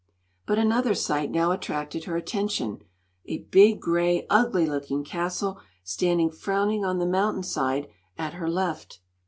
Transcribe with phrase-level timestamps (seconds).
[0.47, 2.79] But another sight now attracted her attention
[3.27, 8.99] a big, gray, ugly looking castle standing frowning on the mountain side at her left.